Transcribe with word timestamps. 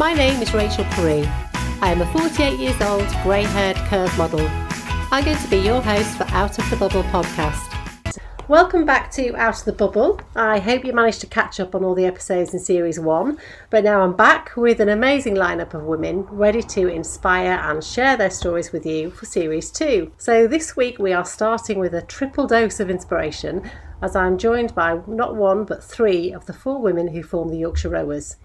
My 0.00 0.14
name 0.14 0.40
is 0.40 0.54
Rachel 0.54 0.86
Peru. 0.92 1.22
I 1.82 1.92
am 1.92 2.00
a 2.00 2.10
48 2.10 2.58
years 2.58 2.80
old, 2.80 3.06
grey 3.22 3.42
haired 3.42 3.76
curve 3.90 4.16
model. 4.16 4.40
I'm 5.12 5.22
going 5.22 5.36
to 5.36 5.48
be 5.50 5.58
your 5.58 5.82
host 5.82 6.16
for 6.16 6.24
Out 6.28 6.58
of 6.58 6.70
the 6.70 6.76
Bubble 6.76 7.02
podcast. 7.02 8.18
Welcome 8.48 8.86
back 8.86 9.10
to 9.10 9.36
Out 9.36 9.58
of 9.58 9.66
the 9.66 9.74
Bubble. 9.74 10.18
I 10.34 10.58
hope 10.58 10.86
you 10.86 10.94
managed 10.94 11.20
to 11.20 11.26
catch 11.26 11.60
up 11.60 11.74
on 11.74 11.84
all 11.84 11.94
the 11.94 12.06
episodes 12.06 12.54
in 12.54 12.60
Series 12.60 12.98
1, 12.98 13.36
but 13.68 13.84
now 13.84 14.00
I'm 14.00 14.16
back 14.16 14.56
with 14.56 14.80
an 14.80 14.88
amazing 14.88 15.34
lineup 15.34 15.74
of 15.74 15.82
women 15.82 16.22
ready 16.30 16.62
to 16.62 16.88
inspire 16.88 17.60
and 17.62 17.84
share 17.84 18.16
their 18.16 18.30
stories 18.30 18.72
with 18.72 18.86
you 18.86 19.10
for 19.10 19.26
Series 19.26 19.70
2. 19.70 20.12
So 20.16 20.46
this 20.46 20.76
week 20.76 20.98
we 20.98 21.12
are 21.12 21.26
starting 21.26 21.78
with 21.78 21.94
a 21.94 22.00
triple 22.00 22.46
dose 22.46 22.80
of 22.80 22.88
inspiration 22.88 23.70
as 24.00 24.16
I'm 24.16 24.38
joined 24.38 24.74
by 24.74 24.98
not 25.06 25.36
one 25.36 25.66
but 25.66 25.84
three 25.84 26.32
of 26.32 26.46
the 26.46 26.54
four 26.54 26.80
women 26.80 27.08
who 27.08 27.22
form 27.22 27.50
the 27.50 27.58
Yorkshire 27.58 27.90
Rowers. 27.90 28.38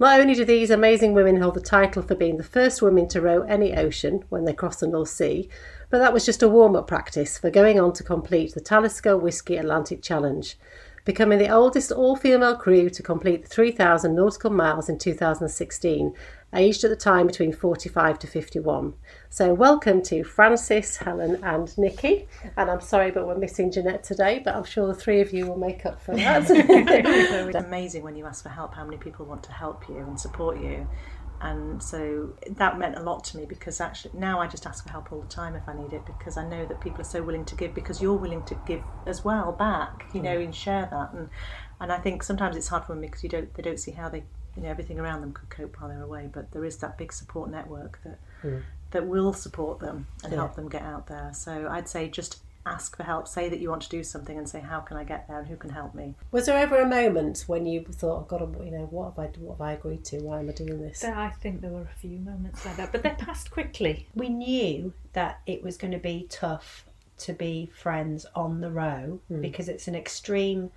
Not 0.00 0.18
only 0.18 0.34
do 0.34 0.44
these 0.44 0.70
amazing 0.70 1.14
women 1.14 1.40
hold 1.40 1.54
the 1.54 1.60
title 1.60 2.02
for 2.02 2.16
being 2.16 2.36
the 2.36 2.42
first 2.42 2.82
women 2.82 3.06
to 3.08 3.20
row 3.20 3.42
any 3.42 3.76
ocean 3.76 4.24
when 4.28 4.44
they 4.44 4.52
cross 4.52 4.80
the 4.80 4.88
North 4.88 5.10
Sea, 5.10 5.48
but 5.88 5.98
that 5.98 6.12
was 6.12 6.26
just 6.26 6.42
a 6.42 6.48
warm 6.48 6.74
up 6.74 6.88
practice 6.88 7.38
for 7.38 7.48
going 7.48 7.78
on 7.78 7.92
to 7.92 8.02
complete 8.02 8.54
the 8.54 8.60
Talisker 8.60 9.16
Whisky 9.16 9.56
Atlantic 9.56 10.02
Challenge, 10.02 10.58
becoming 11.04 11.38
the 11.38 11.48
oldest 11.48 11.92
all 11.92 12.16
female 12.16 12.56
crew 12.56 12.90
to 12.90 13.02
complete 13.04 13.42
the 13.42 13.48
3,000 13.48 14.16
nautical 14.16 14.50
miles 14.50 14.88
in 14.88 14.98
2016, 14.98 16.12
aged 16.54 16.84
at 16.84 16.90
the 16.90 16.96
time 16.96 17.26
between 17.26 17.52
45 17.52 18.18
to 18.20 18.26
51. 18.26 18.94
So, 19.30 19.52
welcome 19.52 20.02
to 20.02 20.24
Frances, 20.24 20.96
Helen, 20.96 21.42
and 21.42 21.68
Niki. 21.68 22.26
And 22.56 22.70
I'm 22.70 22.80
sorry, 22.80 23.10
but 23.10 23.26
we're 23.26 23.38
missing 23.38 23.70
Janette 23.70 24.04
today, 24.04 24.40
but 24.44 24.54
I'm 24.54 24.64
sure 24.64 24.86
the 24.86 24.94
three 24.94 25.20
of 25.20 25.32
you 25.32 25.46
will 25.46 25.58
make 25.58 25.84
up 25.84 26.00
for 26.00 26.14
that. 26.16 26.44
it's 26.50 27.56
amazing 27.56 28.02
when 28.02 28.16
you 28.16 28.26
ask 28.26 28.42
for 28.42 28.48
help 28.48 28.74
how 28.74 28.84
many 28.84 28.96
people 28.96 29.26
want 29.26 29.42
to 29.44 29.52
help 29.52 29.88
you 29.88 29.98
and 29.98 30.18
support 30.18 30.60
you. 30.60 30.86
And 31.40 31.82
so 31.82 32.32
that 32.48 32.78
meant 32.78 32.96
a 32.96 33.02
lot 33.02 33.22
to 33.24 33.36
me 33.36 33.44
because 33.44 33.78
actually 33.80 34.18
now 34.18 34.40
I 34.40 34.46
just 34.46 34.66
ask 34.66 34.84
for 34.84 34.90
help 34.90 35.12
all 35.12 35.20
the 35.20 35.28
time 35.28 35.54
if 35.54 35.68
I 35.68 35.74
need 35.74 35.92
it 35.92 36.06
because 36.06 36.38
I 36.38 36.48
know 36.48 36.64
that 36.64 36.80
people 36.80 37.02
are 37.02 37.04
so 37.04 37.22
willing 37.22 37.44
to 37.44 37.54
give 37.54 37.74
because 37.74 38.00
you're 38.00 38.14
willing 38.14 38.42
to 38.44 38.58
give 38.66 38.82
as 39.06 39.24
well 39.24 39.52
back, 39.52 40.06
you 40.14 40.20
hmm. 40.20 40.26
know, 40.26 40.38
and 40.38 40.54
share 40.54 40.88
that. 40.90 41.12
And 41.12 41.28
and 41.80 41.92
I 41.92 41.98
think 41.98 42.22
sometimes 42.22 42.56
it's 42.56 42.68
hard 42.68 42.84
for 42.84 42.92
them 42.92 43.02
because 43.02 43.22
you 43.22 43.28
don't 43.28 43.52
they 43.54 43.62
don't 43.62 43.78
see 43.78 43.90
how 43.90 44.08
they 44.08 44.22
you 44.56 44.62
know 44.62 44.68
everything 44.68 44.98
around 44.98 45.20
them 45.20 45.32
could 45.32 45.50
cope 45.50 45.80
while 45.80 45.90
they're 45.90 46.02
away, 46.02 46.28
but 46.32 46.50
there 46.52 46.64
is 46.64 46.76
that 46.78 46.98
big 46.98 47.12
support 47.12 47.50
network 47.50 48.00
that 48.04 48.18
mm. 48.42 48.62
that 48.90 49.06
will 49.06 49.32
support 49.32 49.80
them 49.80 50.06
and 50.22 50.32
yeah. 50.32 50.38
help 50.38 50.54
them 50.54 50.68
get 50.68 50.82
out 50.82 51.06
there. 51.06 51.30
So 51.34 51.68
I'd 51.70 51.88
say 51.88 52.08
just 52.08 52.40
ask 52.66 52.96
for 52.96 53.02
help. 53.02 53.28
Say 53.28 53.48
that 53.48 53.60
you 53.60 53.68
want 53.68 53.82
to 53.82 53.88
do 53.88 54.02
something 54.02 54.38
and 54.38 54.48
say, 54.48 54.60
"How 54.60 54.80
can 54.80 54.96
I 54.96 55.04
get 55.04 55.28
there? 55.28 55.38
and 55.38 55.48
Who 55.48 55.56
can 55.56 55.70
help 55.70 55.94
me?" 55.94 56.14
Was 56.30 56.46
there 56.46 56.56
ever 56.56 56.80
a 56.80 56.88
moment 56.88 57.44
when 57.46 57.66
you 57.66 57.84
thought, 57.84 58.26
"Oh 58.30 58.38
God, 58.38 58.64
you 58.64 58.70
know, 58.70 58.86
what 58.90 59.14
have 59.14 59.18
I, 59.18 59.26
what 59.38 59.54
have 59.54 59.60
I 59.60 59.72
agreed 59.72 60.04
to? 60.06 60.18
Why 60.18 60.40
am 60.40 60.48
I 60.48 60.52
doing 60.52 60.80
this?" 60.80 61.04
I 61.04 61.30
think 61.30 61.60
there 61.60 61.70
were 61.70 61.82
a 61.82 61.98
few 61.98 62.18
moments 62.18 62.64
like 62.64 62.76
that, 62.76 62.92
but 62.92 63.02
they 63.02 63.10
passed 63.10 63.50
quickly. 63.50 64.08
We 64.14 64.28
knew 64.28 64.92
that 65.12 65.40
it 65.46 65.62
was 65.62 65.76
going 65.76 65.92
to 65.92 65.98
be 65.98 66.26
tough 66.30 66.86
to 67.16 67.32
be 67.32 67.70
friends 67.74 68.26
on 68.34 68.60
the 68.60 68.70
row 68.70 69.20
mm. 69.30 69.40
because 69.40 69.68
it's 69.68 69.86
an 69.86 69.94
extreme 69.94 70.64
a 70.64 70.70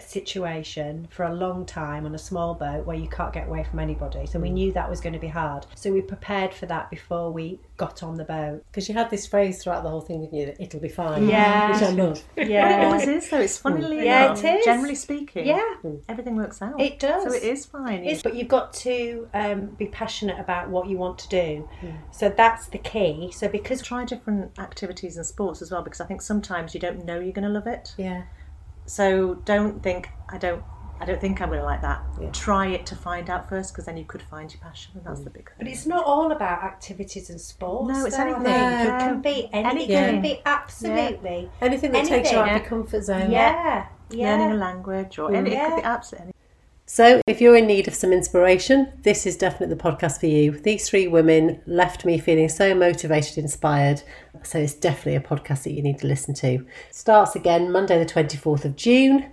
situation 0.00 1.06
for 1.10 1.24
a 1.24 1.34
long 1.34 1.64
time 1.64 2.06
on 2.06 2.14
a 2.14 2.18
small 2.18 2.54
boat 2.54 2.86
where 2.86 2.96
you 2.96 3.08
can't 3.08 3.32
get 3.32 3.46
away 3.46 3.64
from 3.64 3.78
anybody. 3.78 4.26
So 4.26 4.38
we 4.38 4.48
mm. 4.48 4.54
knew 4.54 4.72
that 4.72 4.90
was 4.90 5.00
going 5.00 5.12
to 5.12 5.18
be 5.18 5.28
hard. 5.28 5.66
So 5.74 5.92
we 5.92 6.00
prepared 6.02 6.52
for 6.52 6.66
that 6.66 6.90
before 6.90 7.30
we 7.30 7.60
got 7.76 8.02
on 8.02 8.16
the 8.16 8.24
boat. 8.24 8.64
Because 8.70 8.88
you 8.88 8.94
had 8.94 9.10
this 9.10 9.26
phrase 9.26 9.62
throughout 9.62 9.84
the 9.84 9.88
whole 9.88 10.00
thing, 10.00 10.22
didn't 10.22 10.34
you? 10.34 10.46
That 10.46 10.60
it'll 10.60 10.80
be 10.80 10.88
fine. 10.88 11.28
Yeah. 11.28 11.72
Which 11.72 11.82
I 11.82 11.90
love. 11.90 12.22
Yeah. 12.36 12.80
it 12.80 12.84
always 12.84 13.08
is, 13.08 13.30
though. 13.30 13.40
It's 13.40 13.58
funnily 13.58 14.04
yeah, 14.04 14.32
it 14.32 14.44
is. 14.44 14.64
Generally 14.64 14.96
speaking, 14.96 15.46
yeah, 15.46 15.74
everything 16.08 16.36
works 16.36 16.60
out. 16.60 16.80
It 16.80 16.98
does. 16.98 17.24
So 17.24 17.32
it 17.32 17.42
is 17.42 17.66
fine. 17.66 18.04
It's, 18.04 18.22
but 18.22 18.34
you've 18.34 18.48
got 18.48 18.72
to 18.74 19.28
um, 19.34 19.66
be 19.66 19.86
passionate 19.86 20.38
about 20.40 20.68
what 20.68 20.88
you 20.88 20.96
want 20.96 21.18
to 21.18 21.28
do. 21.28 21.68
Mm. 21.80 21.96
So 22.10 22.28
that's 22.28 22.66
the 22.68 22.78
key. 22.78 23.30
So 23.32 23.48
because 23.48 23.82
try 23.82 24.04
different 24.04 24.58
activities 24.58 25.16
and 25.16 25.24
sports 25.24 25.62
as 25.62 25.70
well, 25.70 25.82
because 25.82 26.00
I 26.00 26.06
think 26.06 26.22
sometimes 26.22 26.74
you 26.74 26.80
don't 26.80 27.04
know 27.04 27.20
you're 27.20 27.32
going 27.32 27.46
to 27.46 27.50
love 27.50 27.66
it. 27.66 27.94
Yeah. 27.96 28.24
So 28.86 29.36
don't 29.44 29.82
think 29.82 30.08
I 30.28 30.38
don't 30.38 30.62
I 30.98 31.04
don't 31.04 31.20
think 31.20 31.42
I'm 31.42 31.48
going 31.48 31.60
to 31.60 31.64
like 31.66 31.82
that. 31.82 32.02
Yeah. 32.20 32.30
Try 32.30 32.68
it 32.68 32.86
to 32.86 32.96
find 32.96 33.28
out 33.28 33.48
first, 33.48 33.72
because 33.72 33.84
then 33.84 33.96
you 33.96 34.04
could 34.04 34.22
find 34.22 34.50
your 34.50 34.60
passion, 34.60 34.92
and 34.94 35.04
that's 35.04 35.20
mm. 35.20 35.24
the 35.24 35.30
big 35.30 35.48
thing. 35.48 35.56
But 35.58 35.68
it's 35.68 35.86
not 35.86 36.04
all 36.04 36.32
about 36.32 36.64
activities 36.64 37.28
and 37.28 37.40
sports. 37.40 37.98
No, 37.98 38.06
it's 38.06 38.16
though, 38.16 38.22
anything. 38.22 38.42
No. 38.44 38.82
It 38.82 39.00
can 39.00 39.20
be 39.20 39.50
anything. 39.52 39.90
Yeah. 39.90 40.06
It 40.06 40.12
can 40.12 40.22
be 40.22 40.42
absolutely 40.46 41.50
yeah. 41.60 41.66
anything 41.66 41.92
that 41.92 41.98
anything. 41.98 42.22
takes 42.22 42.32
you 42.32 42.38
out 42.38 42.48
of 42.48 42.56
your 42.56 42.66
comfort 42.66 43.04
zone. 43.04 43.30
Yeah, 43.30 43.88
yeah. 44.10 44.36
Learning 44.36 44.52
a 44.52 44.58
language 44.58 45.18
or 45.18 45.34
any, 45.34 45.52
it 45.52 45.68
could 45.68 45.76
be 45.76 45.82
absolutely. 45.82 46.32
So, 46.88 47.20
if 47.26 47.40
you're 47.40 47.56
in 47.56 47.66
need 47.66 47.88
of 47.88 47.96
some 47.96 48.12
inspiration, 48.12 48.92
this 49.02 49.26
is 49.26 49.36
definitely 49.36 49.74
the 49.74 49.82
podcast 49.82 50.20
for 50.20 50.26
you. 50.26 50.52
These 50.52 50.88
three 50.88 51.08
women 51.08 51.60
left 51.66 52.04
me 52.04 52.16
feeling 52.16 52.48
so 52.48 52.76
motivated, 52.76 53.38
inspired. 53.38 54.04
So, 54.44 54.60
it's 54.60 54.72
definitely 54.72 55.16
a 55.16 55.20
podcast 55.20 55.64
that 55.64 55.72
you 55.72 55.82
need 55.82 55.98
to 55.98 56.06
listen 56.06 56.32
to. 56.34 56.64
Starts 56.92 57.34
again 57.34 57.72
Monday, 57.72 57.98
the 57.98 58.06
24th 58.06 58.64
of 58.64 58.76
June, 58.76 59.28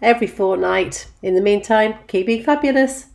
every 0.00 0.26
fortnight. 0.26 1.06
In 1.20 1.34
the 1.34 1.42
meantime, 1.42 1.96
keep 2.08 2.26
being 2.26 2.42
fabulous. 2.42 3.08